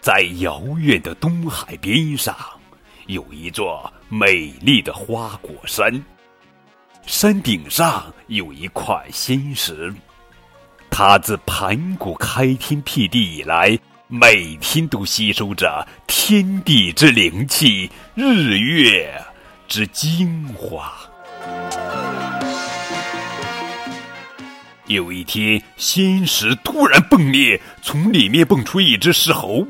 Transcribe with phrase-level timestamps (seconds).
[0.00, 2.34] 在遥远的东海边上，
[3.06, 6.02] 有一座美丽的花果山。
[7.06, 9.94] 山顶上有一块仙石，
[10.90, 13.78] 它自盘古开天辟地以来，
[14.08, 19.12] 每天都吸收着天地之灵气、日月
[19.66, 20.92] 之精华。
[24.88, 29.66] 有一天，仙石突然迸裂，从里面蹦出一只石猴。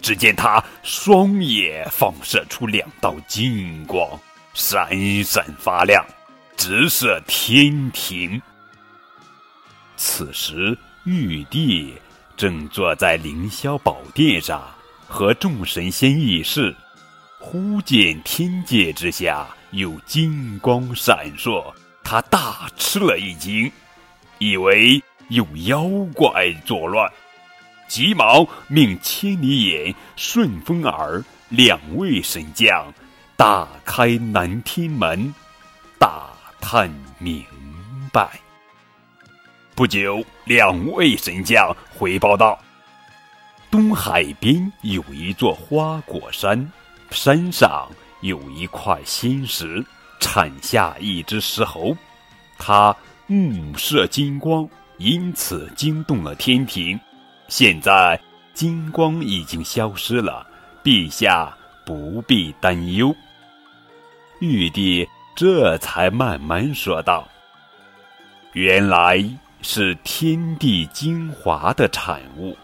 [0.00, 4.08] 只见他双眼放射出两道金光，
[4.54, 4.88] 闪
[5.22, 6.02] 闪发亮，
[6.56, 8.40] 直射天庭。
[9.96, 11.94] 此时，玉帝
[12.36, 14.62] 正坐在凌霄宝殿上，
[15.06, 16.74] 和众神仙议事。
[17.38, 23.70] 忽见天界之下有金光闪烁，他大吃了一惊，
[24.40, 27.10] 以为有妖怪作乱。
[27.86, 32.92] 急忙命千里眼、顺风耳两位神将
[33.36, 35.34] 打开南天门，
[35.98, 36.88] 打探
[37.18, 37.44] 明
[38.12, 38.40] 白。
[39.74, 42.58] 不久，两位神将回报道：
[43.70, 46.70] 东海边有一座花果山，
[47.10, 47.88] 山上
[48.20, 49.84] 有一块仙石，
[50.18, 51.96] 产下一只石猴，
[52.56, 52.96] 它
[53.32, 56.98] 目射金光，因此惊动了天庭。
[57.46, 58.20] 现在
[58.52, 60.44] 金光已经消失了，
[60.82, 61.56] 陛下
[61.86, 63.14] 不必担忧。
[64.40, 67.28] 玉帝这才慢慢说道
[68.52, 69.24] ：“原来
[69.62, 72.56] 是天地精华的产物，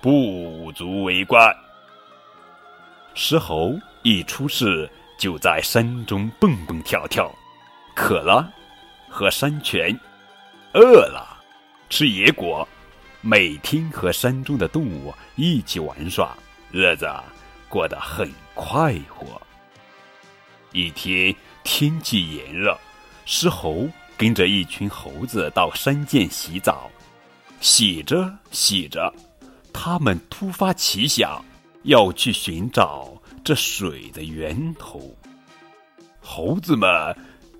[0.00, 1.54] 不足为怪。”
[3.12, 7.30] 石猴一出世就在山中蹦蹦跳跳，
[7.94, 8.50] 渴了
[9.18, 9.98] 和山泉，
[10.74, 11.42] 饿了
[11.90, 12.66] 吃野果。
[13.20, 16.38] 每天和山中的动物一起玩耍，
[16.70, 17.10] 日子
[17.68, 19.42] 过得很快活。
[20.70, 21.34] 一天
[21.64, 22.78] 天气炎热，
[23.24, 26.88] 石猴跟着一群猴子到山涧洗澡，
[27.60, 29.12] 洗着洗着，
[29.72, 31.44] 他们突发奇想，
[31.82, 35.12] 要去寻找这水的源头。
[36.20, 36.88] 猴子们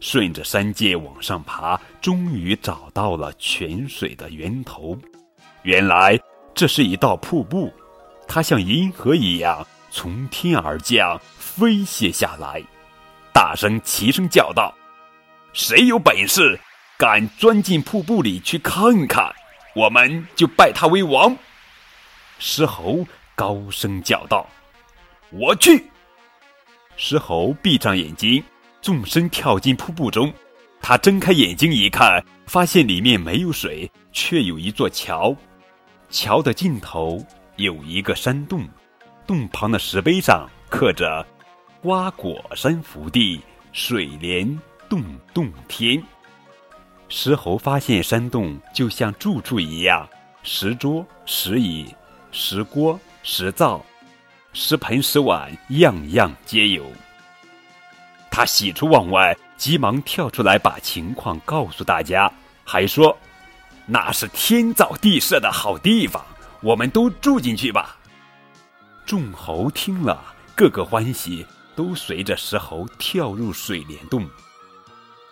[0.00, 4.96] 顺着山涧往上爬，终于找到了泉水的源头。
[5.62, 6.18] 原来
[6.54, 7.72] 这是一道瀑布，
[8.26, 12.62] 它像银河一样从天而降，飞泻下来，
[13.32, 14.72] 大声齐声叫道
[15.52, 16.58] ：“谁有本事，
[16.96, 19.34] 敢钻进瀑布里去看看，
[19.74, 21.36] 我们就拜他为王。”
[22.38, 23.04] 石猴
[23.34, 24.46] 高声叫道
[25.30, 25.90] ：“我去！”
[26.96, 28.42] 石猴闭上眼睛，
[28.80, 30.32] 纵身跳进瀑布中。
[30.80, 35.34] 他睁开眼睛一看，发现里面没有水，却有一座桥。
[36.08, 37.22] 桥的尽头
[37.56, 38.66] 有一个山洞，
[39.26, 41.26] 洞旁的石碑上刻着
[41.82, 43.40] “花果山福地，
[43.72, 44.58] 水帘
[44.88, 45.02] 洞
[45.34, 46.02] 洞天”。
[47.10, 50.08] 石猴发现山洞就像住处一样，
[50.42, 51.86] 石桌、石椅、
[52.30, 53.84] 石锅、石灶、
[54.52, 56.84] 石盆、石碗，样样皆有。
[58.38, 62.32] 他喜出望外，急忙跳出来把情况告诉大家，
[62.64, 63.18] 还说。
[63.84, 66.24] 那是天造地设的好地方，
[66.60, 67.96] 我们都住进去吧。
[69.04, 70.22] 众猴听了，
[70.54, 71.44] 个个欢喜，
[71.74, 74.24] 都随着石猴跳入水帘洞。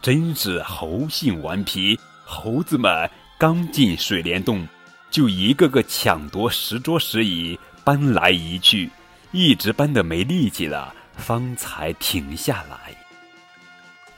[0.02, 3.08] 真是猴性顽皮，猴子们
[3.38, 4.66] 刚进水帘洞，
[5.12, 8.90] 就一个个抢夺石桌石椅，搬来移去，
[9.30, 12.94] 一直搬得没力气了，方才停下来。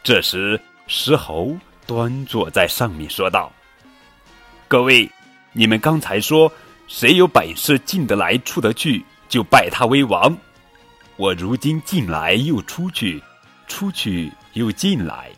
[0.03, 3.53] 这时，石猴端坐在上面，说道。
[4.67, 5.11] 各位，
[5.53, 6.51] 你们刚才说
[6.87, 10.37] 谁有本事进得来出得去，就拜他为王。
[11.17, 13.23] 我如今进来又出去，
[13.67, 15.31] 出去又进来，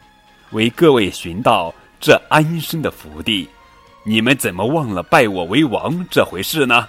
[0.51, 3.49] 为各位寻到这安身的福地。
[4.05, 6.89] 你们怎么忘了拜我为王这回事呢？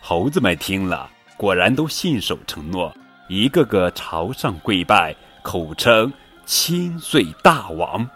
[0.00, 2.94] 猴子们听了，果然都信守承诺，
[3.28, 6.12] 一个个朝上跪拜，口称
[6.44, 8.08] 千岁大王。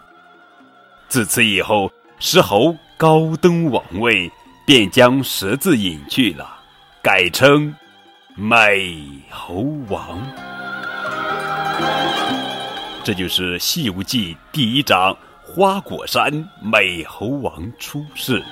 [1.07, 2.75] 自此以后，石猴。
[2.99, 4.31] 高登王位，
[4.65, 6.49] 便将十字隐去了，
[6.99, 7.75] 改称
[8.33, 10.19] 美猴王。
[13.03, 18.43] 这就是《西游记》第一章花果山美猴王出世。